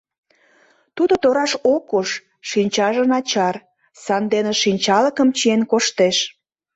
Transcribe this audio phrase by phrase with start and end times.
[0.95, 2.09] Тудо тораш ок уж—
[2.49, 3.55] шинчаже начар,
[4.03, 6.17] сандене шинчалыкым чиен коштеш.